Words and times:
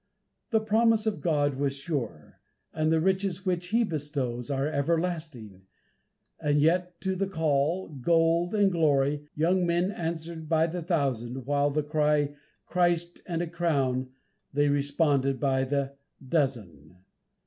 "The 0.49 0.59
promises 0.59 1.05
of 1.05 1.21
God 1.21 1.61
are 1.61 1.69
sure," 1.69 2.39
and 2.73 2.91
the 2.91 2.99
riches 2.99 3.45
which 3.45 3.67
He 3.67 3.83
bestows 3.83 4.49
are 4.49 4.65
everlasting; 4.67 5.67
and 6.39 6.59
yet 6.59 6.99
to 7.01 7.13
the 7.15 7.27
call, 7.27 7.87
gold 7.89 8.55
and 8.55 8.71
glory, 8.71 9.27
young 9.35 9.63
men 9.63 9.91
answer 9.91 10.37
by 10.37 10.65
the 10.65 10.81
thousand, 10.81 11.45
while 11.45 11.69
to 11.71 11.83
the 11.83 11.87
cry, 11.87 12.33
Christ 12.65 13.21
and 13.27 13.43
a 13.43 13.47
crown, 13.47 14.09
they 14.51 14.69
respond 14.69 15.39
by 15.39 15.65
the 15.65 15.93
dozen! 16.27 16.95